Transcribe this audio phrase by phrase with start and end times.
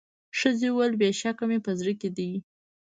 [0.37, 2.31] ښځي وویل بېشکه مي په زړه دي